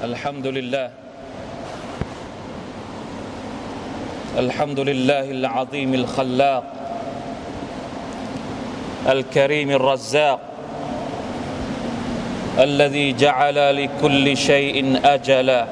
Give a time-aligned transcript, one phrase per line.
[0.00, 0.90] الحمد لله
[4.38, 6.64] الحمد لله العظيم الخلاق.
[9.08, 10.40] الكريم الرزاق.
[12.58, 15.66] الذي جعل لكل شيء أجلا.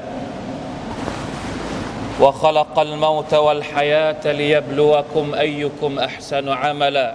[2.21, 7.13] وخلق الموت والحياة ليبلوكم أيكم أحسن عملا.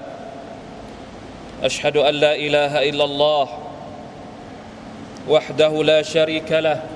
[1.63, 3.49] أشهد أن لا إله إلا الله
[5.29, 6.94] وحده لا شريك له.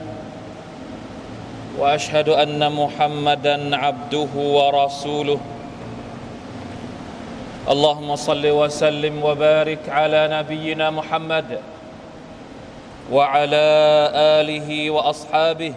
[1.78, 5.40] وأشهد أن محمدا عبده ورسوله.
[7.68, 11.60] اللهم صل وسلم وبارك على نبينا محمد
[13.12, 13.66] وعلى
[14.42, 15.74] آله وأصحابه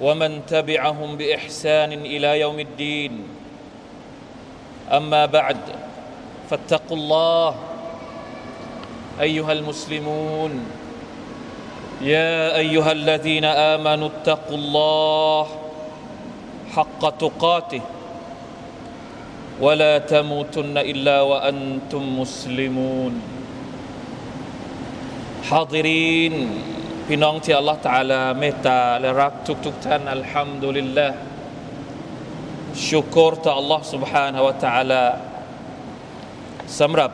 [0.00, 3.12] ومن تبعهم بإحسان إلى يوم الدين.
[4.92, 5.62] أما بعد
[6.50, 7.54] فاتقوا الله
[9.20, 10.52] أيها المسلمون.
[12.01, 15.45] يا ايها الذين امنوا اتقوا الله
[16.73, 17.81] حق تقاته
[19.61, 23.13] ولا تموتن الا وانتم مسلمون
[25.49, 26.35] حاضرين
[27.07, 29.33] พี่น้องที่อัลลอฮฺตะอาลาเมตตาและรัก
[29.65, 31.07] ทุกๆทท่านอัลฮัมดุลิลละ
[32.89, 35.03] ชุกรต่ออัลลอฮฺ سبحانه และ تعالى
[36.79, 37.11] สำหรับ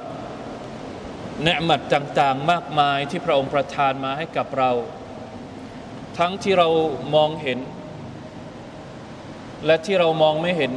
[1.43, 4.71] เนืมัดต่างๆ มากมายที่พระองค์ประทานมาให้กับเรา
[6.17, 6.69] ทั้งที่เรา
[7.15, 7.59] มองเห็น
[9.65, 10.71] และที่เรามองไม่เห็น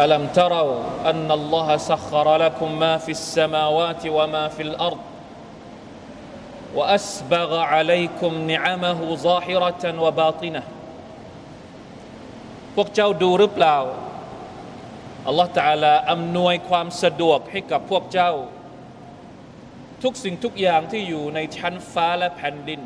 [0.00, 0.64] อัลัมตรา
[1.08, 5.10] อันนัลลอฮะสัครลักุมมาฟิสสมาวาติวะมาฟิลอัรฎ
[6.78, 10.62] وأسبغ عليكم نعمه ظاهرة وباطنة
[12.74, 13.76] พวกเจ้าดูหรือเปล่า
[15.27, 18.31] อัลลอฮฺตาลาอำนวยความสะดวกให้กับพวกเจ้า
[20.03, 22.81] ทุกสิ่งทุกอย่างที่อยู่ในชั้นฟ้าและแผ่นดิน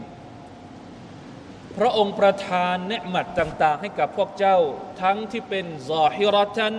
[1.77, 4.57] พระองค์ประทานเนืหมัดต่าง ๆ ให้กับพวกเจ้า
[5.01, 6.73] ทั้งที่เป็นซอฮิรอตัน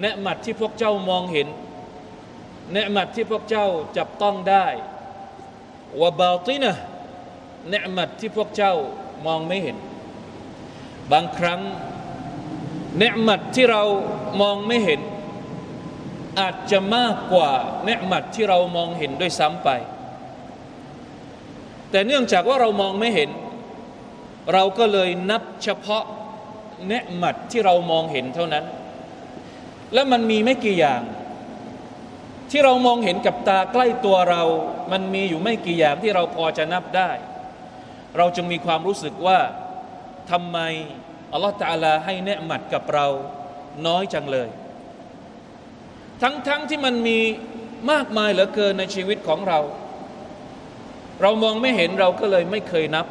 [0.00, 1.48] เนืหมัดที่พวกเจ้ามองเห็น
[2.72, 4.66] เนืหมัดที่พวกเจ้าจับต้องได้
[6.02, 6.76] วะบาตินะ
[7.70, 8.74] เนืหมัดที่พวกเจ้า
[9.26, 9.76] มองไม่เห็น
[11.12, 11.60] บางครั้ง
[12.98, 13.82] เนืหมัดที่เรา
[14.40, 15.00] มองไม่เห็น
[16.40, 17.50] อาจจะมากกว่า
[17.84, 19.68] เนืหมัดที่เรามองเห็นด้วยซ้ำไป
[21.90, 23.30] แต่เนื่องจากว่าเรามองไม่เห็น
[24.52, 26.04] เราก็เลยนับเฉพาะ
[26.86, 28.64] เนืหมัดที่เรามองเห็นเท่านั้น
[29.94, 31.02] และมันมีไม่กี่อย่าง
[32.50, 34.42] ที่เรามองเห็นกับตาใกล้ตัวเรา
[34.92, 37.10] มันมีอยู่ไม่กี่อย่างที่เราพอจะนับได้
[38.16, 39.38] เราจึงมีความรู้สึกว่า
[40.30, 40.58] ทำไม
[41.32, 43.06] อัลลอฮฺตาลาให้เนืหมัดกับเรา
[43.86, 44.48] น้อยจังเลย
[46.22, 47.18] ทั้งๆทที่มันมี
[47.90, 49.60] มากมายเหลือเกินในชีวิตของเรา
[51.22, 53.06] เรามองไม่เห็นเราก็เลยไม่เคยนับ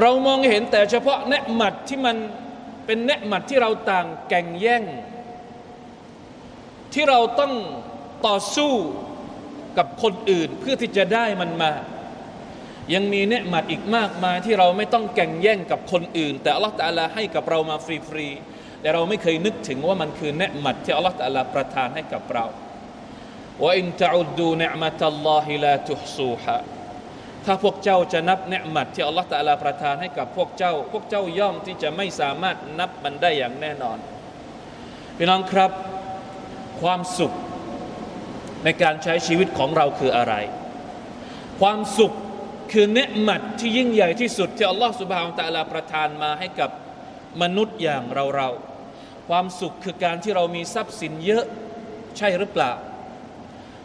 [0.00, 2.16] เรามองเห็นแต่เฉพาะเนืหมัดที่มัน
[2.86, 4.82] เป็นเนืหมัดที่เราต่างแก่งแย่ง
[6.94, 7.52] ที่เราต้อง
[8.26, 8.72] ต่อสู้
[9.78, 11.72] กับคนอื่นเพื่อที่จะได้มันมา
[12.94, 22.44] ยังมีเนืหมัดอีกมากมายที่เราไม่ต้องแข่งแย่งกับคนอื่น แต่อัลลอฮฺตะลาให้กับเรามาฟรีๆแต่เราไม่เคยนึกถึงว่ามันคือเนืหมัดที่อัลลอฮฺตะลาประทานให้กับเรา
[23.62, 26.58] ว่าอินตะอุดูเนืมัตัลลอฮิลาตุฮซูฮะ
[27.44, 33.98] ถ้าพวกเจ้าจะนับเนืหมัดที่อัลลอฮฺตะลาประทานให้กับพวกเจ้า พวกเจ้าย่อมที่จะไม่สามารถนับมันได้อย่างแน่นอน
[35.16, 35.70] พี่น้องครับ
[36.82, 37.32] ความสุข
[38.64, 40.34] ในการใช้ชีวิตของเราคืออะไร
[41.60, 42.12] ความสุข
[42.72, 46.70] คือเนืหมัดที่ยิ่งใหญ่ที่สุด ที่อัลลอฮฺสุบฮานตะลาประทานมาให้กับ
[47.42, 48.48] มนุษย์อย่างเราเรา
[49.28, 51.44] ความสุขคือการที่เรามีทรัพย์สินเยอะ
[52.18, 52.72] ใช่หรือเปล่า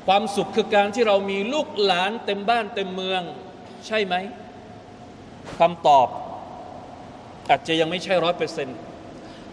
[0.08, 3.22] ความสุขคือการที่เรามีลูกหลานเต็มบ้านเต็มเมือง
[3.88, 4.16] ใช่ไหม
[5.59, 6.08] คำตอบ
[7.50, 8.78] อาจจะยังไม่ใช่ร้อยเปอร์เซ็นต์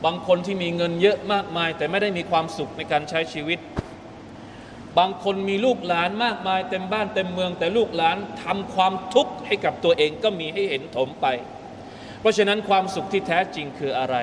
[0.05, 3.59] บางคนที่มีเงินเยอะมากมาย แต่ไม่ได้มีความสุขในการใช้ชีวิต
[4.99, 11.27] บางคนมีลูกหลานมากมายเต็มบ้านเต็มเมือง แต่ลูกหลานทำความทุกข์ให้กับตัวเองก็มีให้เห็นถมไป
[12.21, 14.17] เพราะฉะนั้นความสุขที่แท้จริงคืออะไร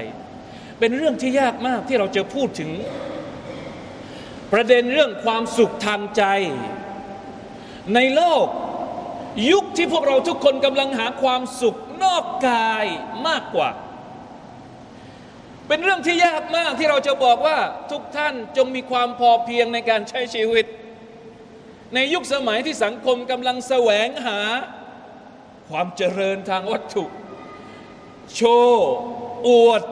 [0.79, 2.71] เป็นเรื่องที่ยากมากที่เราจะพูดถึง
[4.53, 6.23] ประเด็นเรื่องความสุขทางใจ
[7.95, 8.45] ในโลก
[9.51, 12.85] ยุคที่พวกเราทุกคนกำลังหาความสุขนอกกาย
[13.27, 13.69] มากกว่า
[15.67, 17.57] เป็นเรื่องที่ยากมากที่เราจะบอกว่า
[17.91, 20.65] ทุกท่านจงมีความพอเพียงในการใช้ชีวิต
[21.95, 24.39] ในยุคสมัยที่สังคมกำลังแสวงหา
[25.69, 27.05] ความเจริญทางวัตถุ
[28.35, 28.91] โชว์
[29.47, 29.83] อวด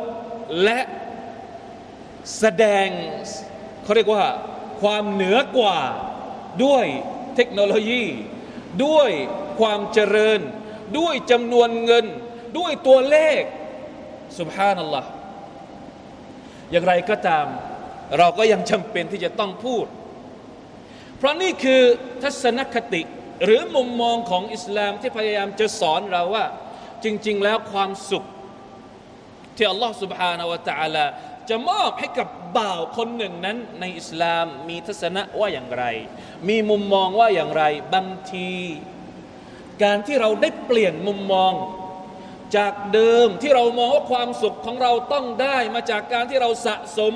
[0.63, 0.79] และ
[2.39, 2.87] แสดง
[3.83, 4.25] เขาเรียกว่า
[4.81, 5.79] ความเหนือกว่า
[6.65, 6.85] ด้วย
[7.35, 8.05] เทคโนโลยี
[8.85, 9.09] ด้วย
[9.59, 10.39] ความเจริญ
[10.99, 12.05] ด้วยจำนวนเงิน
[12.57, 13.41] ด้วยตัวเลข
[14.39, 15.09] สุบฮานัลลอฮ์
[16.72, 17.46] อย่างไรก็ตาม
[18.18, 19.86] เราก็ยังจำเป็นที่จะต้องพูด
[21.18, 21.82] เพราะนี่คือ
[22.22, 23.02] ทัศนคติ
[23.44, 26.46] หรือมุมมองของอิสลามที่พยายามจะสอนเราว่า
[27.04, 28.24] จริง ๆ แล้วความสุข
[29.56, 31.06] ที่อัลลอฮ์ سبحانه และ تعالى
[31.48, 35.84] จะมอบให้กับบ่าวคนหนึ่งนั้นในอิสลามมีทัศนะว่าอย่างไร
[36.48, 37.64] มีมุมมองว่าอย่างไร
[37.94, 38.50] บางที
[39.82, 41.52] การที่เราได้เปลี่ยนมุมมอง
[42.57, 47.13] จากเดิมที่เรามองว่าความสุขของเราต้องได้มาจากการที่เราสะสม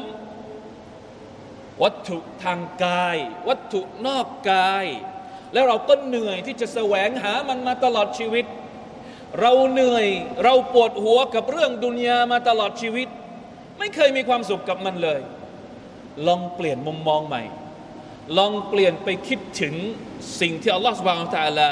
[1.84, 3.18] วัตถุทางกาย
[3.50, 4.86] วัตถุนอกกาย
[5.54, 8.46] แล้วเราก็เหนื่อยที่จะแสวงหามันมาตลอดชีวิต
[9.42, 10.08] เราเหนื่อย
[10.44, 13.08] เราปวดหัวกับเรื่องดุนยามาตลอดชีวิต
[13.80, 15.22] ไม่เคยมีความสุขกับมันเลย
[16.28, 17.44] ลองเปลี่ยนมุมมองใหม่
[18.38, 19.76] ลองเปลี่ยนไปคิดถึง
[20.42, 21.70] สิ่งที่อัลลอฮฺสุบานตะลา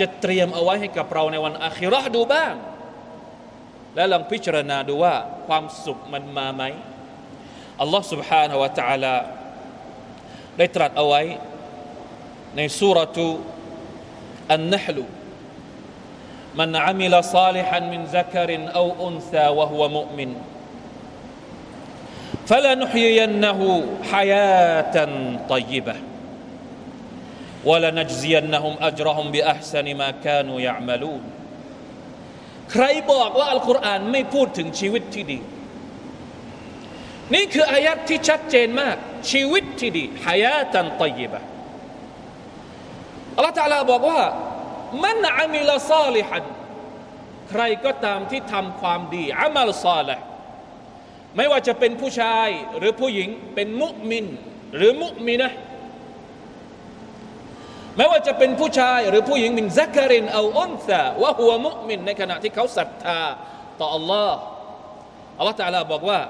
[0.00, 2.52] จะเตรียมเอาไว้ให้กับเราในวันอาคิรอดูบ้าง
[3.95, 5.15] และลองพิจารณาดูว่า
[5.47, 6.63] ความสุขมันมาไหม
[7.81, 9.15] อัลลอฮฺ سبحانه และ تعالى
[10.57, 11.21] ได้ตรัสเอาไว้
[12.55, 13.27] ในสุรทู
[14.51, 15.05] อันนหลู
[16.55, 20.35] من عمل صالحا من ذكر أو أنثى وهو مؤمن
[22.47, 23.59] فلنحيينه
[24.11, 24.95] حياة
[25.49, 25.95] طيبة
[27.65, 31.21] ولنجزينهم أجرهم بأحسن ما كانوا يعملون
[32.72, 35.38] ใครบอกว่าอัลกุรอานไม่พูดถึงชีวิตที่ดี
[37.34, 38.96] นี่คืออายัดที่ชัดเจนมาก
[39.30, 41.40] ชีวิตที่ดีฮายาตันตยิบะ
[43.36, 44.22] อัลลอฮฺตาลาบอกว่า
[45.04, 46.44] มันอามิลซาลิฮัน
[47.50, 50.16] ใครก็ตามที่ทำความดีอามัลซาลิ
[51.36, 52.48] ไม่ว่าจะเป็นผู้ชาย
[52.78, 54.26] หรือผู้หญิงเป็นมุมิน
[54.76, 55.50] หรือมุมินะ
[57.96, 63.20] ไม่ว่าจะเป็นผู้ชายหรือผู้หญิงมินซักรินเอาอุนซาว่าหัวมุมินในขณะที่เขาศรัทธา
[63.80, 64.32] ต่อ Allah
[65.38, 66.20] อัลลอฮฺตาลาบอกว่า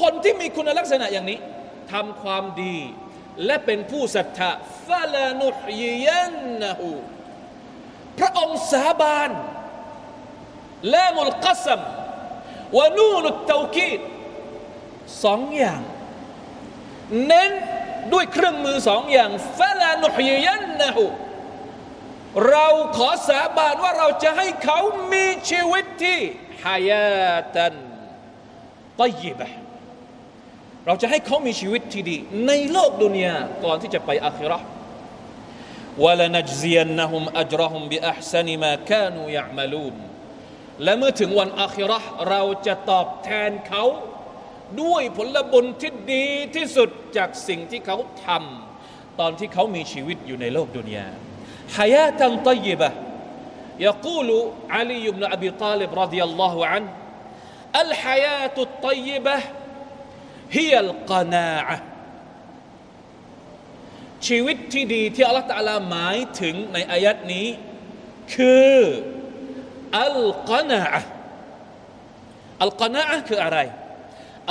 [0.00, 1.38] คนที่มีคุณลักษณะอย่างนี้
[1.92, 2.78] ทำความดี
[3.46, 4.50] และเป็นผู้ศรัทธา
[4.88, 6.88] ฟาลานุฮยยันนะฮู
[8.18, 9.30] พระองค์สาบาน
[10.94, 11.80] ละมุลกัสม
[12.78, 14.00] วนูนุตเตากีด
[15.24, 15.82] สองอย่าง
[17.26, 17.52] เน้น
[18.12, 21.04] ด้วยเครื่องมือสองอย่างฟะลานุฮิยันนะฮู
[22.48, 22.66] เรา
[22.96, 24.78] ขอสาบานว่าเราจะให้เขา
[25.12, 26.18] มีชีวิตที่
[26.64, 27.74] ฮายาตัน
[29.00, 29.48] ตยิบะ
[30.86, 32.16] เราจะให้เขามีชีวิตที่ดี
[32.46, 34.58] ในโลกดุนยาก่อนที่จะไปอาคิรอ
[36.04, 39.94] วะลนัจซียนนะฮุมอัจรหุมบิอัพซันิมาคานูยะมาลูน
[40.82, 43.84] และเมื่อถึงวันอาคิรอเราจะตอบแทนเขา
[44.81, 51.07] ด้วยผลบุญที่ดีที่สุดจากสิ่งที่เขาทำตอนที่เขามีชีวิตอยู่ในโลกดุนยา
[51.77, 52.91] ฮายาตันตยิบะ
[53.79, 56.91] يقول علي بن أبي طالب رضي الله عنه
[57.75, 59.37] الحياة الطيبة
[60.51, 61.77] هي القناعة
[64.27, 67.47] ชีวิตที่ดีที่อัลลอฮฺตะลาหมายถึงในอายัดนี้
[68.33, 68.75] คือ
[70.01, 71.01] อัลกอนาอะ
[72.63, 73.59] อัลกอนาอะคืออะไร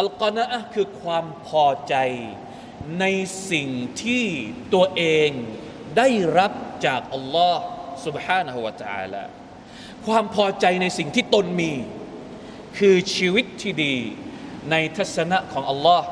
[0.01, 1.97] อัลกอนาอะคือความพอใจ
[3.01, 3.05] ใน
[3.51, 3.69] สิ่ง
[4.03, 4.27] ที่
[4.75, 5.31] ตัวเอง
[5.97, 6.53] ได้รับ
[6.87, 7.65] จากอัลลอฮ์
[8.05, 9.25] سبحانه และ تعالى
[10.07, 11.73] ความพอใจในสิ่งที่ตนมี
[12.79, 13.97] คือชีวิตที่ดี
[14.71, 16.07] ในทัศนะของอัลลอฮ์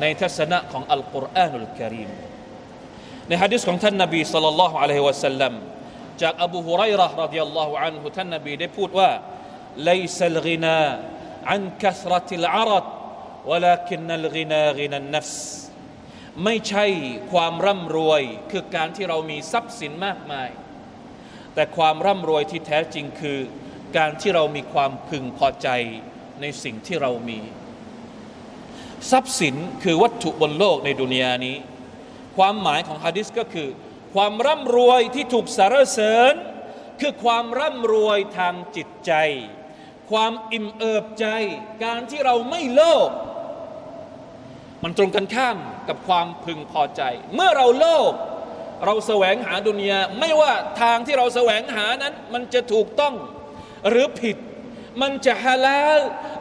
[0.00, 2.10] ในทัศนะของอัลกุรอานุลกิริม
[3.28, 5.52] ในฮะดิษของท่านนบีสัลลัลลอฮุอะลัยฮิวะสัลลัม
[6.22, 9.10] จากอบูฮุไรระรดิยัลลอฮุอันฮุท่านนบีได้พูดว่า
[9.90, 10.82] ليس الغنى
[11.50, 12.84] عن كثرة العرض
[13.49, 15.31] วลาคินนัลกินากินันนัส
[16.43, 16.85] ไม่ใช่
[17.31, 18.21] ความร่ำรวย
[18.51, 20.49] คือการที่เรามีทรัพย์สินมากมาย
[21.53, 23.39] แต่ความร่ำรวยที่แท้จริงคือ
[23.97, 25.67] การที่เรามีความพึงพอใจ
[26.41, 27.39] ในสิ่งที่เรามี
[29.11, 31.57] ทรัพย์สินคือวัตถุบนโลกในดุนยานี้
[32.37, 33.69] ความหมายของฮะดิษก็คือ
[34.13, 36.33] ความร่ำรวยที่ถูกสารเสริญ
[37.01, 39.13] คือความร่ำรวยทางจิตใจ
[40.11, 41.27] ความอิ่มเอิบใจ
[41.83, 43.09] การที่เราไม่โลภ
[44.83, 45.57] มันตรงกันข้าม
[45.89, 47.01] กับความพึงพอใจ
[47.35, 48.13] เมื่อเราโลภ
[48.85, 53.13] เราแสวงหาดุนยาไม่ว่าทางที่เราแสวงหานั้น มันจะถูกต้อง
[53.89, 54.37] หรือผิด
[55.01, 55.99] มันจะฮาลาล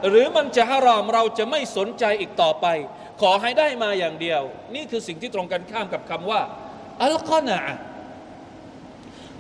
[0.08, 2.66] หรือมันจะฮารอมเราจะไม่สนใจอีกต่อไป
[3.20, 4.42] ขอให้ได้มาอย่างเดียว
[4.74, 6.40] นี่คือสิ่งที่ตรงกันข้ามกับคำว่า
[7.02, 7.60] القناعة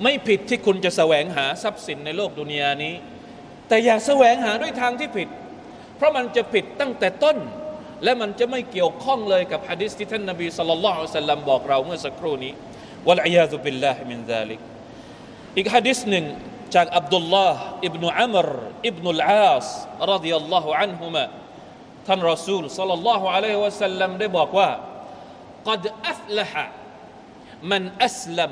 [0.02, 2.94] ไม่ผิดที่คุณจะแสวงหาทรัพย์สินในโลกดุนยานี้
[3.68, 5.28] แต่อย่าแสวงหาด้วยทางที่ผิด
[5.96, 7.36] เพราะมันจะผิดตั้งแต่ต้น
[8.03, 12.53] และมันจะไม่เกี่ยวข้องเลยกับฮะดิษที่ท่านนบีสุลต่านละสัลลัมบอกเราเมื่อสักครู่นี้
[13.07, 14.59] วะลัยยาซุบิลลาฮิมินซาลิก
[15.57, 16.25] อีกฮะดิษหนึ่ง
[16.75, 18.47] จากอับดุลลาห์อิบนุอัมร
[18.87, 19.67] อิบนุลอาส
[20.11, 21.23] รดิยัลลอฮุอันฮุมะ
[22.07, 24.69] ท่านรอซูลสัลลัลลอฮุอะลัยฮิวะสัลลัมได้บอกว่า
[25.69, 26.51] قد أفلح
[27.71, 28.51] من أسلم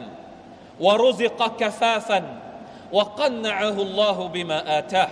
[0.80, 2.20] ورزق كفافا
[2.92, 5.10] وقنعه الله بما آتاه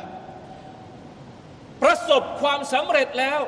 [1.81, 3.39] ประสบความสำเร็จแล้ว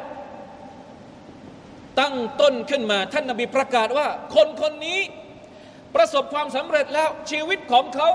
[2.01, 5.01] ตั้งต้นขึ้นมา ท่านนบีประกาศว่า คนคนนี้
[5.95, 8.09] ประสบความสำเร็จแล้วชีวิตของเขา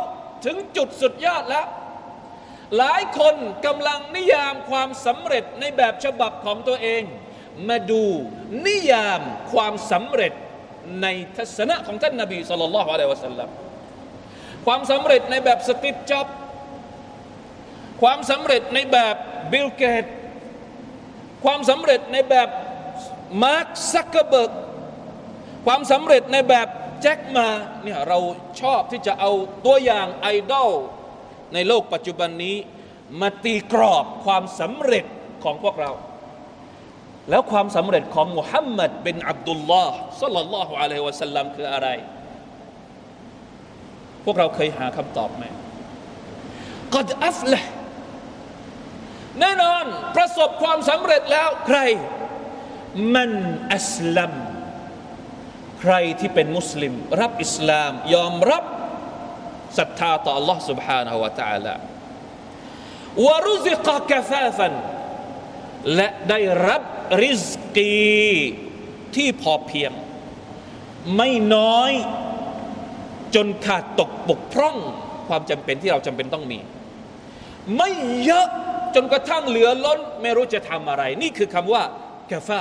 [0.45, 1.65] ถึงจุดสุดยอดแล้ว
[2.77, 3.35] หลายคน
[3.65, 7.03] กำลังนิยามความสำเร็จในแบบฉบับของตัวเอง
[7.69, 8.03] มาดู
[8.67, 9.21] นิยาม
[9.53, 10.33] ความสำเร็จ
[11.01, 13.50] ในทัศนะของท่านนบีصلى الله عليه وسلم
[14.65, 16.27] ความสำเร็จในแบบสตีฟ จ็อบส์
[18.01, 19.15] ความสำเร็จในแบบ
[19.51, 20.05] บิลเกตส์
[21.45, 22.49] ความสำเร็จในแบบ
[23.43, 24.51] มาร์คซักเคอร์เบิร์ก
[25.65, 26.67] ความสำเร็จในแบบ
[27.01, 27.47] แจ็คมา
[27.83, 28.19] เนี่ยเรา
[28.61, 29.31] ชอบที่จะเอา
[29.65, 30.71] ตัวอย่างไอดอล
[31.53, 32.55] ในโลกปัจจุบันนี้
[33.21, 35.05] มาตีกรอบความสำเร็จ
[35.43, 35.91] ของพวกเรา
[37.29, 41.87] แล้วความสำเร็จของมุฮัมมัดเป็นอับดุลลอฮ์สัลลัลลอฮุอะลัยฮิวะสัลลัมคืออะไร
[44.25, 45.43] พวกเราเคยหาคำตอบไหม
[46.93, 47.61] กอดอัฟละ
[49.39, 49.83] แน่นอน
[50.15, 51.79] ประสบความสำเร็จแล้วใคร
[53.14, 53.30] มัน
[53.75, 54.32] อัสลัม
[55.80, 58.64] ใครที่เป็นมุสลิม รับอิสลาม ยอมรับ
[59.78, 61.75] ศรัทธาต่อ Allah سبحانه และ تعالى
[63.26, 64.72] วารุซิกะกะฟาฟัน
[65.94, 66.82] และได้รับ
[67.22, 67.46] ริส
[67.76, 67.96] กี
[69.16, 69.92] ที่พอเพียง
[71.16, 71.92] ไม่น้อย
[73.34, 74.76] จนขาดตกบกพร่อง
[75.28, 76.58] ความจำเป็นที่เราจำเป็นต้องมี
[77.76, 77.90] ไม่
[78.25, 78.46] เยอะ
[78.94, 81.82] จนกระทั่งเหลือล้น ไม่รู้จะทำอะไร นี่คือคำว่า
[82.32, 82.60] กาฟา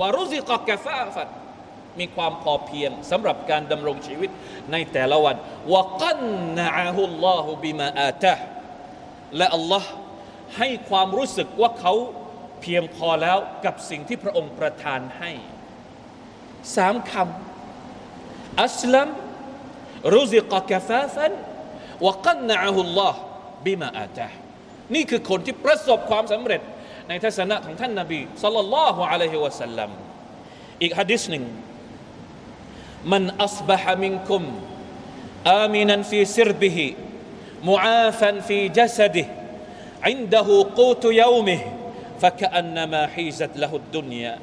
[0.00, 1.28] วารุซิกะกาฟาฟัน
[1.98, 4.30] มีความพอเพียงสำหรับการดำรงชีวิต
[4.72, 5.36] ในแต่ละวัน
[5.74, 6.20] วกัน
[6.58, 8.34] นะฮุลลอฮุบิมาอาตะ
[9.36, 9.90] และอัลลอฮ์
[10.56, 11.94] ให้ความรู้สึกว่าเขา
[12.62, 15.30] เพียงพอแล้วกับสิ่งที่พระองค์ประทานให้
[16.76, 19.08] สามคำอัสลัม
[20.14, 21.32] รุซิกกะฟาฟัน
[22.06, 23.18] วกันนะฮุลลอฮ์
[23.66, 24.28] บิมาอาตะ
[24.94, 26.60] นี่คือคนที่ประสบความสำเร็จ
[27.07, 29.89] ในทัศนะของท่านนาบีสัลลัลลอฮุอะลัยฮิวะสัลลัม
[30.81, 31.45] อีกฮะดิษหนึ่ง
[33.13, 34.43] من أصبح منكم
[35.47, 36.79] آمنا في سربه
[37.63, 39.27] معافا في جسده
[40.03, 41.61] عنده قوت يومه
[42.21, 44.35] فكأنما حيزت له الدنيا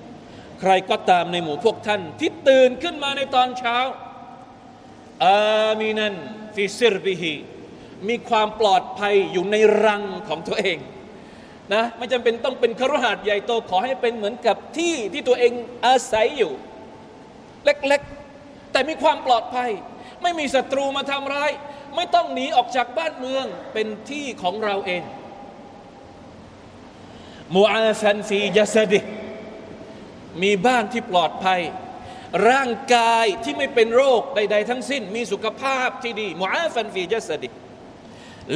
[0.61, 3.78] ใครก็ตามในหมู่พวกท่านที่ตื่นขึ้นมาในตอนเช้า
[5.26, 6.14] อามินัน
[6.57, 7.35] ฟิซิรบิฮิ
[8.09, 10.78] มีความปลอดภัยอยู่ในรังของตัวเอง
[11.74, 15.53] นะไม่จำเป็นต้องเป็นครหัสใหญ่โตขอให้เป็นเหมือนกับที่ที่ตัวเอง
[15.86, 16.51] อาศัยอยู่
[17.65, 19.70] เล็กๆ แต่มีความปลอดภัย
[20.22, 21.51] ไม่มีศัตรูมาทำร้าย
[21.96, 25.03] ไม่ต้องหนีออกจากบ้านเมืองเป็นที่ของเราเอง
[27.56, 29.00] มูอาฟันฟียัสดิ
[30.44, 31.62] มีบ้านที่ปลอดภัย
[32.50, 37.48] ร่างกายที่ไม่เป็นโรคใด ๆ ทั้งสิ้น มีสุขภาพที่ดีมูอาฟันฟียัสดิ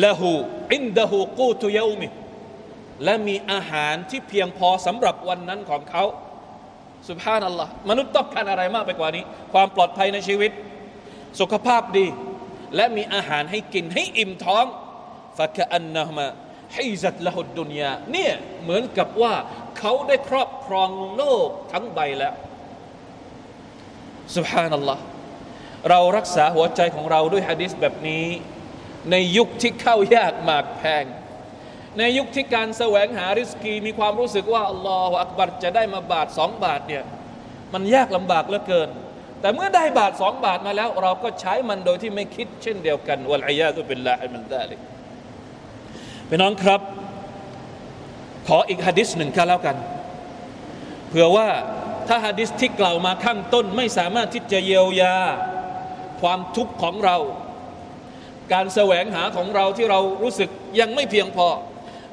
[0.03, 0.31] ละหู
[0.73, 2.07] อินดะหูกูตุยามิ
[3.03, 6.03] และมีอาหารที่เพียงพอสำหรับวันนั้นของเขา
[7.07, 9.23] สุภาพนัลลอฮ์มนุษย์ต้องการอะไรมากไปกว่านี้
[9.53, 10.51] ความปลอดภัยในชีวิต
[11.39, 12.07] สุขภาพดี
[12.75, 14.65] และมีอาหารให้กินให้อิ่มท้อง
[15.37, 16.27] ฟะกะอันนะมา
[16.73, 19.33] ให้จัดละหุดดุนยาเนี่ยเหมือนกับว่า
[19.77, 22.33] เขาได้ครอบครองโลกทั้งใบแล้ว
[24.35, 25.01] สุภาพนัลลอฮ์
[25.89, 28.25] เรารักษาหัวใจของเราด้วยฮะดิษแบบนี้
[29.11, 31.03] ในยุคที่เข้ายากหมากแพง
[31.99, 37.03] ในยุคที่การแสวงหาริสกีมีความรู้สึกว่าอัลลอฮฺอักบัรจะได้มาบาทสองบาทเนี่ย
[37.73, 38.89] มันยากลำบากเหลือเกิน
[39.41, 44.79] แต่เมื่อได้บาทสองบาทมาแล้ว เราก็ใช้มันโดยที่ไม่คิดเช่นเดียวกันวัลอียาตุบิลลาฮิมันไดาลิก
[46.29, 46.81] พี่น้องครับ
[48.47, 49.75] ขออีกฮะดิษหนึ่งกันแล้วกัน
[51.09, 51.47] เผื่อว่า
[52.07, 55.15] ถ้าฮะดิษที่กล่าวมาข้างต้นไม่สามารถที่จะเยียวยา
[56.21, 57.17] ความทุกข์ของเรา
[58.53, 60.49] การแสวงหาของเราที่เรารู้สึก
[60.79, 61.47] ยังไม่เพียงพอ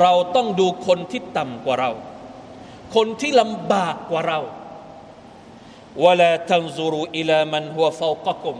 [0.00, 1.90] เราต้องดูคนที่ต่ำกว่าเรา
[2.94, 4.40] คนที่ลำบากกว่าเรา
[6.04, 8.56] วลาทันซูรุอิลามันหัวฟากกุม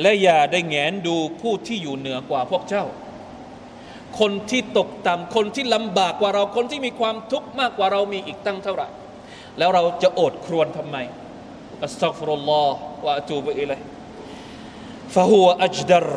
[0.00, 2.84] และอย่าได้แงนดูผู้ที่อยู่เหนือกว่าพวกเจ้า
[4.20, 8.88] คนที่ตกต่ำคนที่ลำบากกว่าเรา คนที่มีความทุกข์มากกว่าเรามีอีกตั้งเท่าไหร่
[9.58, 10.96] แล้วเราจะอดครวญทำไม
[11.84, 13.80] อัสตัฟรุลลอฮ์วะตูบอิลัย
[15.14, 16.08] ฟะฮัวอัจดัร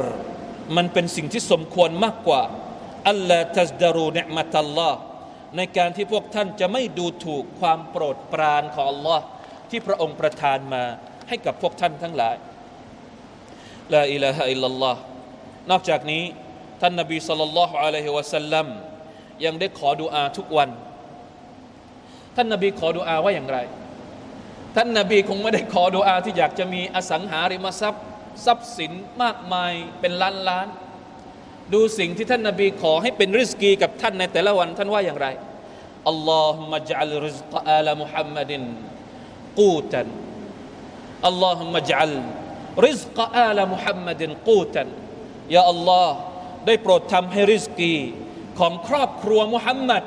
[0.75, 2.41] มันเป็นสิ่งที่สมควรมากกว่า
[3.09, 4.99] อัลลอฮ์ตัสดารูเนมัตัลลอฮ์
[5.57, 9.19] ในการที่พวกท่านจะไม่ดูถูกความโปรดปรานของ Allah
[9.69, 10.83] ที่พระองค์ประทานมา
[11.27, 12.35] ให้กับพวกท่านทั้งหลาย
[13.93, 14.99] ลาอิลาฮะอิลลัลลอฮ์
[15.71, 16.23] นอกจากนี้
[16.81, 18.67] ท่านนบีสุลต่านละฮ์อะลัยฮิวะสัลลัม
[19.45, 20.69] ยังได้ขอดุอาทุกวัน
[22.35, 23.57] ท่านนบีขอดุอาว่าอย่างไร
[24.75, 28.03] ท่านนบีคงไม่ได้ขอดุอาที่อยากจะมีอสังหาริมทรัพย์
[28.45, 28.91] ทรัพย์สิน
[29.21, 30.67] มากมายเป็นล้านล้าน
[31.73, 35.27] ดูสิ่งที่ท่านนบีขอให้เป็นริสกีกับท่านในแต่ละวันท่านว่าอย่างไร
[36.09, 38.63] อัลลอฮุมะจัลริซกอาลมุฮัมมัดิน
[39.59, 40.07] กูตัน
[41.27, 42.11] อัลลอฮุมะจัล
[42.85, 44.87] ริซกอาลมุฮัมมัดินกูตัน
[45.55, 46.15] ยาอัลลอฮ์
[46.65, 47.95] ได้โปรดทำให้ริสกี
[48.59, 50.03] ของครอบครัวมุฮัมมัด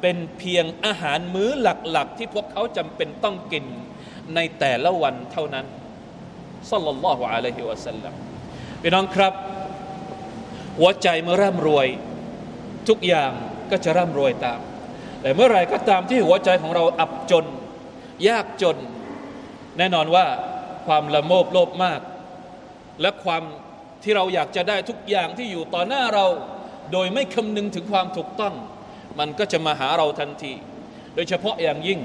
[0.00, 3.64] เป็นเพียงอาหารมื้อหลักๆ ที่พวกเขาจำเป็นต้องกิน
[4.34, 5.66] ในแต่ละวันเท่านั้น
[6.70, 8.14] สัลลัลลอฮุอะลัยฮิวะสัลลัม
[8.82, 9.32] พี่น้องครับ
[10.78, 11.86] หัวใจเมื่อร่ำรวย
[12.88, 13.32] ทุกอย่าง
[13.70, 14.60] ก็จะร่ำรวยตาม
[15.20, 17.46] แต่เมื่อไรก็ตามที่หัวใจของเราอับจน
[18.28, 18.76] ยากจน
[19.78, 20.26] แน่นอนว่า
[20.86, 22.00] ความละโมบโลภมาก
[23.00, 23.42] และความ
[24.02, 26.26] ที่เราอยากจะได้ทุกอย่างที่อยู่ต่อหน้าเรา
[26.92, 28.54] โดยไม่คำนึงถึงความถูกต้อง
[29.18, 30.52] มันก็จะมาหาเราทันที
[31.14, 32.00] โดยเฉพาะอย่างยิ่ง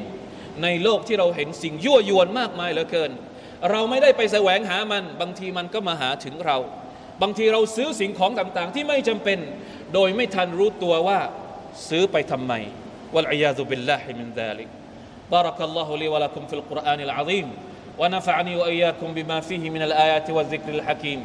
[0.63, 3.11] ในโลกที่เราเห็นสิ่งยั่วยวนมากมายเหลือเกิน
[3.71, 6.57] เราไม่ได้ไปแสวงหามัน บางทีมันก็มาหาถึงเรา
[7.22, 9.38] บางทีเราซื้อสิ่งของต่างๆ ที่ไม่จำเป็น
[9.94, 11.18] โดยไม่ทันรู้ตัวว่า
[11.88, 12.52] ซื้อไปทำไม
[13.14, 14.70] วัลอียาซุบิลลาฮิมินซาลิก
[15.32, 17.46] بارك الله لي ولكم في القرآن العظيم
[17.98, 21.20] ونفعني وإياكم بما فيه من الآيات والذكر الحكيم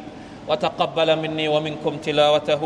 [0.48, 2.62] وتقبل مني ومنكم تلاوته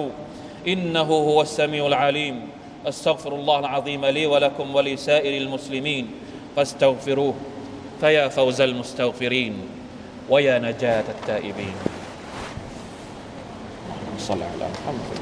[0.68, 2.48] إنه هو السميع العليم
[2.88, 6.10] استغفر الله العظيم لي ولكم ولسائر المسلمين
[6.56, 7.34] فاستغفروه
[8.00, 9.54] فيا فوز المستغفرين
[10.30, 11.74] ويا نجاة التائبين
[14.27, 15.19] صل على محمد.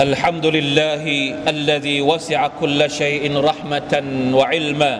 [0.00, 1.04] الحمد لله
[1.48, 3.92] الذي وسع كل شيء رحمة
[4.34, 4.94] وعلما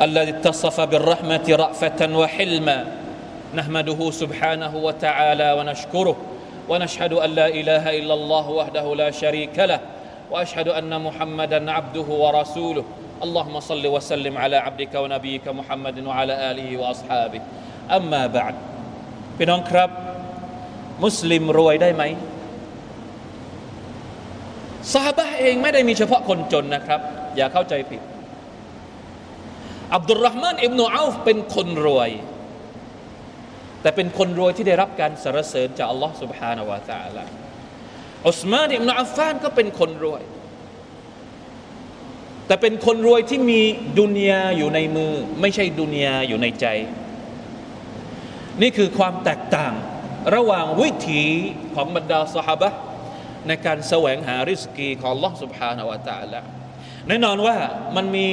[0.00, 2.84] الذي اتصف بالرحمة رأفة وحلما.
[3.54, 6.16] نحمده سبحانه وتعالى ونشكره
[6.68, 9.80] ونشهد أن لا إله إلا الله وحده لا شريك له
[10.30, 12.84] وأشهد أن محمدا عبده ورسوله.
[13.25, 17.41] اللهم صل وسلم على عبدك ونبيك محمد وعلى اله واصحابه
[17.97, 18.55] اما بعد
[19.37, 19.89] พี่น้องครับ
[21.03, 22.03] มุสลิมรวยได้ไหม
[24.93, 27.01] ซาบะเองไม่ได้มีเฉพาะคนจนนะครับ
[27.37, 28.01] อย่าเข้าใจผิด
[29.95, 32.09] อับดุลรหมานอิบนุอัลฟเป็นคนรวย
[33.81, 37.23] แต่เป็นคนรวยที่ได้รับการสรรเสริญจากอัลลอฮ์ سبحانه และ تعالى
[38.29, 40.23] อุสมานอิบนาอัฟฟานก็เป็นคนรวย
[42.47, 43.61] แต่เป็นคนรวยที่มี
[43.99, 46.65] ดุนยาอยู่ในมือ ไม่ใช่ดุนยาอยู่ในใจ
[48.61, 49.73] นี่คือความแตกต่าง
[50.35, 51.23] ระหว่างวิถี
[51.75, 52.69] ของบรรดาสหบะ
[53.47, 56.41] ในการแสวงหาริสกีของ Allah سبحانه และ تعالى
[57.07, 57.57] แน่นอนว่า
[57.95, 58.29] มันมี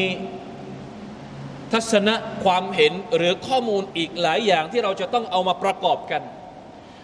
[1.73, 2.15] ทัศนะ
[2.45, 6.23] ความเห็นหรือข้อมูลอีกหลายอย่างที่เราจะต้องเอามาประกอบกัน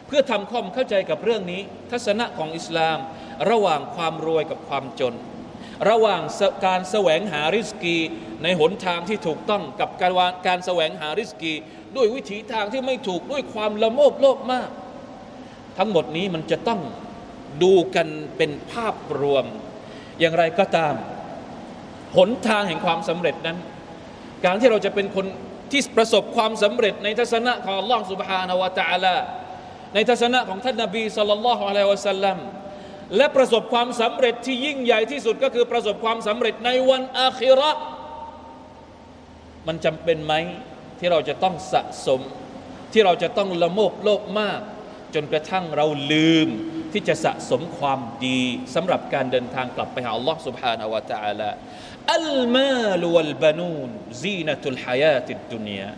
[0.07, 1.61] เพื่อทำความเข้าใจกับเรื่องนี้
[1.93, 2.99] ทัศนะของอิสลาม
[3.51, 5.15] ระหว่างความรวยกับความจน
[5.91, 6.23] ระหว่าง
[6.67, 7.97] การแสวงหาริสกี
[8.43, 10.13] ในหนทางที่ถูกต้องกับการ
[10.47, 11.53] การแสวงหาริสกี
[11.97, 14.69] ด้วยวิถีทางที่ไม่ถูกด้วยความละโมบโลภมาก
[15.79, 16.81] ทั้งหมดนี้มันจะต้อง
[17.63, 19.45] ดูกันเป็นภาพรวม
[20.21, 20.95] อย่างไรก็ตาม
[22.17, 23.59] หนทางแห่งความสำเร็จนั้น
[24.45, 25.27] การที่เราจะเป็นคน
[25.71, 29.17] ที่ประสบความสำเร็จในทัศนะของ Allah سبحانه และ تعالى
[29.95, 32.39] ในทัศนะของท่านนาบีสุลต่านละฮ์อะลัยวะสัลลัม
[33.17, 37.71] และประสบความสำเร็จที่ยิ่งใหญ่ที่สุดก็คือประสบความสำเร็จในวันอาคิรอ
[39.67, 40.35] มันจำเป็นไหม
[40.99, 42.21] ที่เราจะต้องสะสม
[42.93, 44.61] ที่เราจะต้องละโมบโลภมาก
[45.15, 46.49] จนกระทั่งเราลืม
[46.93, 48.41] ที่จะสะสมความดี
[48.75, 51.51] สำหรับการเดินทางกลับไปหาอัลลอฮ์ سبحانه และ تعالى
[52.15, 53.89] อัลมาลวัลบานูน
[54.23, 55.91] ซีนตุลฮายาติดดุนยา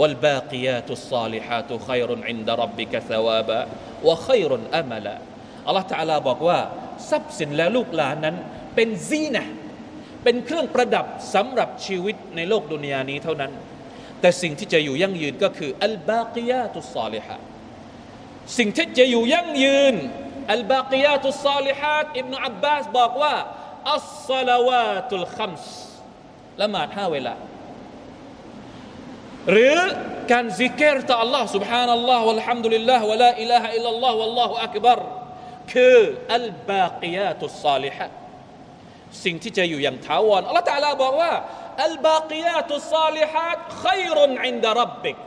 [0.00, 3.60] والباقيات الصالحات خير عند ربك ثوابا
[4.06, 5.16] وخير أملا
[5.68, 6.58] อัลลอฮฺตาลาบอกว่า
[7.10, 8.36] ทรัพย์สินและลูกหลานนั้น
[8.74, 9.44] เป็นซีนะ
[10.24, 13.52] เป็นเครื่องประดับสำหรับชีวิตในโลกดุนยานี้เท่านั้น
[14.20, 17.36] แต่สิ่งที่จะอยู่ยั่งยืนก็คืออัลบากียาตุสซาลิฮะ
[18.58, 19.94] สิ่งที่จะอยู่ยั่งยืน
[20.52, 23.34] อัลบากียาตุสซาลิฮัตอิบนุอับบาสบอกว่า
[23.94, 25.72] อัสซาลาวาตุลคัมส์
[26.60, 27.34] ละหมาดห้าเวลา
[29.50, 29.78] หรือ
[30.32, 34.98] การซิกเกอร์ต่อ Allah سبحان الله والحمد لله ولا إله إلا الله والله أكبر
[35.73, 35.97] คือ
[36.35, 38.05] อัลบากิยาตุสซาลิฮะ
[39.23, 41.33] สิ่งที่จะอยู่อย่างถาวรอัลลอฮฺตะอาลาบอกว่า
[41.85, 45.17] อัลบากิยาตุสซาลิฮัตขัยรุนอินดารับบิก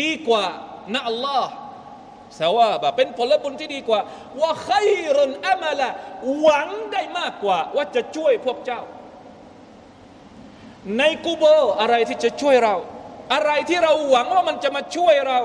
[0.00, 0.46] ดีกว่า
[0.94, 1.50] นะอัลลอฮ์
[2.40, 4.00] สวาบะเป็นผลบุญที่ดีกว่า
[4.40, 5.88] ว่าขัยรุนอามาละ
[6.40, 8.82] หวังได้มากกว่า ว่าจะช่วยพวกเจ้า
[10.98, 11.44] ในกูโบ
[11.80, 12.76] อะไรที่จะช่วยเรา
[13.34, 15.40] อะไรที่เราหวังว่ามันจะมาช่วยเรา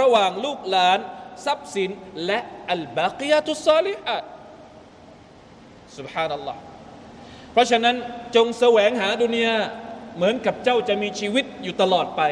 [0.00, 0.98] ระหว่างลูกหลาน
[1.46, 1.90] ทรัพย์สิน
[2.26, 2.38] และ
[2.70, 4.24] الباقيات الصالحات
[5.98, 6.60] سبحان الله
[7.52, 7.96] เพราะฉะนั้น
[8.36, 9.56] จงแสวงหาดุนยา
[10.16, 12.22] เหมือนกับเจ้าจะมีชีวิตอยู่ตลอดไป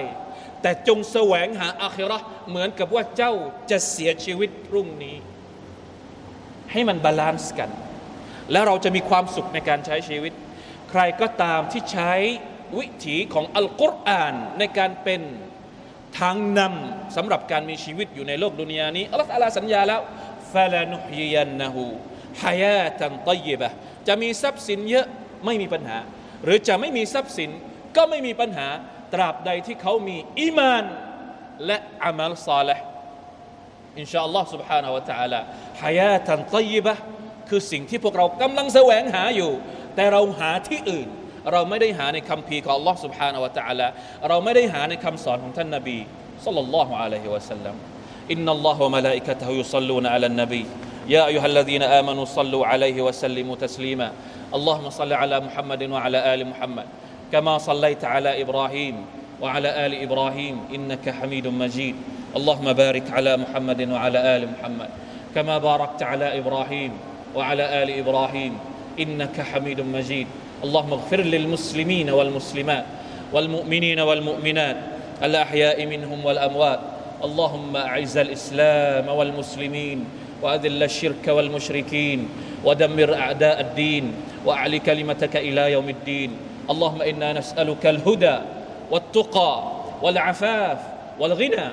[0.63, 3.33] แต่จงแสวงหาอาคิราะเหมือนกับว่าเจ้า
[3.71, 5.17] จะเสียชีวิตพรุ่งนี้
[6.73, 7.71] ให้มัน balance กัน
[8.53, 10.33] แล้วเราจะมีความสุขในการใช้ชีวิต
[10.91, 12.13] ใครก็ตามที่ใช้
[12.79, 15.21] วิถีของอัลกุรอานในการเป็น
[16.20, 20.02] ทางนำสำหรับการมีชีวิตอยู่ในโลกดุนยานี้อัลลอฮฺอาลาสัญญาแล้ว
[20.54, 21.84] ฟาลานุฮยยันนะฮู
[22.44, 23.70] ฮายาตันตยบะ
[24.08, 25.08] จะมีทรัพย์สินเยอะ
[25.46, 25.98] ไม่มีปัญหา
[26.44, 27.50] หรือจะไม่มีทรัพย์สิน
[27.96, 28.68] ก็ไม่มีปัญหา
[29.14, 30.84] ตราบใดที่เขามีอีมาน
[31.66, 32.86] และอามัลซาลห์
[34.00, 35.40] อินชาอัลลอฮ์ سبحانه และ تعالى
[35.82, 36.94] ฮายาตันตยบะ
[37.50, 39.52] คือสิ่งที่พวกเรากำลังแสวงหาอยู่
[39.96, 41.08] แต่เราหาที่อื่น
[41.52, 43.88] เราไม่ได้หาในคำพีของ Allah سبحانه และ تعالى
[44.28, 45.98] เราไม่ได้หาในคำสอนของท่านนบี
[46.46, 47.76] สัลลัลลอฮุอะลัยฮิวะสัลลัม
[48.32, 50.64] อินนัลลอฮฺวะมะลาอิกะตะฮุยุศ็อลลูนอะลันนบี
[51.08, 54.12] يا أيها الذين آمنوا صلوا عليه وسلموا تسليما
[54.54, 56.86] اللهم صل على محمد وعلى آل محمد
[57.32, 58.96] كما صليت على إبراهيم
[59.42, 61.96] وعلى آل إبراهيم إنك حميد مجيد
[62.36, 64.90] اللهم بارك على محمد وعلى آل محمد
[65.36, 66.92] كما باركت على إبراهيم
[67.36, 68.54] وعلى آل إبراهيم
[69.00, 70.28] إنك حميد مجيد
[70.65, 72.85] اللهم اغفر للمسلمين والمسلمات
[73.33, 74.77] والمؤمنين والمؤمنات
[75.23, 76.81] الأحياء منهم والأموات
[77.25, 80.05] اللهم أعز الإسلام والمسلمين
[80.43, 82.29] وأذل الشرك والمشركين
[82.65, 84.15] ودمر أعداء الدين
[84.47, 86.31] وأعل كلمتك إلى يوم الدين
[86.71, 88.37] اللهم إنا نسألك الهدى
[88.91, 89.63] والتقى
[90.03, 90.79] والعفاف
[91.21, 91.67] والغنى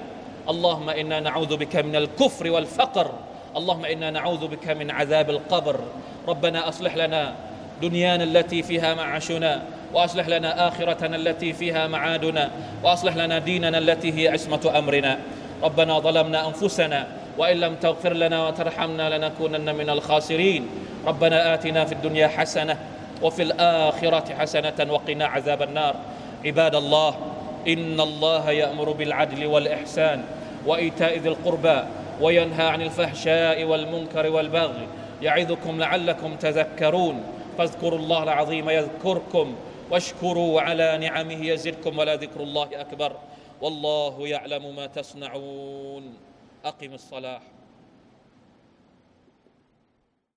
[0.49, 3.11] اللهم إنا نعوذ بك من الكفر والفقر
[3.57, 5.79] اللهم إنا نعوذ بك من عذاب القبر
[6.27, 7.35] ربنا أصلح لنا
[7.81, 9.61] دنيانا التي فيها معاشنا
[9.93, 12.51] وأصلح لنا آخرتنا التي فيها معادنا
[12.83, 15.17] وأصلح لنا ديننا التي هي عصمة أمرنا.
[15.63, 17.07] ربنا ظلمنا أنفسنا
[17.37, 20.67] وإن لم تغفر لنا وترحمنا لنكونن من الخاسرين.
[21.07, 22.77] ربنا آتنا في الدنيا حسنة
[23.21, 25.95] وفي الآخرة حسنة وقنا عذاب النار.
[26.45, 27.15] عباد الله
[27.67, 30.23] إن الله يأمر بالعدل والإحسان
[30.65, 31.79] وإيتاء ذي القربى
[32.21, 34.87] وينهى عن الفحشاء والمنكر والبغي.
[35.21, 37.23] يعظكم لعلكم تذكرون.
[37.57, 39.55] فاذكروا الله العظيم يذكركم
[39.91, 43.15] واشكروا على نعمه يزدكم ولذكر الله أكبر
[43.61, 46.13] والله يعلم ما تصنعون.
[46.65, 47.41] أقم الصلاة.